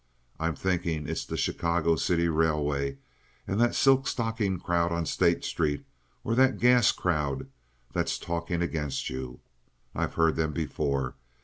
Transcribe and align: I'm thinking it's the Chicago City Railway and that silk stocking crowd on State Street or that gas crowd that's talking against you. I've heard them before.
I'm 0.39 0.55
thinking 0.55 1.07
it's 1.07 1.23
the 1.27 1.37
Chicago 1.37 1.95
City 1.95 2.27
Railway 2.27 2.97
and 3.47 3.61
that 3.61 3.75
silk 3.75 4.07
stocking 4.07 4.57
crowd 4.59 4.91
on 4.91 5.05
State 5.05 5.43
Street 5.45 5.85
or 6.23 6.33
that 6.33 6.57
gas 6.57 6.91
crowd 6.91 7.45
that's 7.93 8.17
talking 8.17 8.63
against 8.63 9.11
you. 9.11 9.41
I've 9.93 10.15
heard 10.15 10.37
them 10.37 10.53
before. 10.53 11.17